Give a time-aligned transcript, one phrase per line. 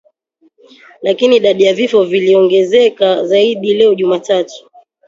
[1.01, 4.65] Lakini idadi ya vifo iliongezeka zaidi leo Jumatatu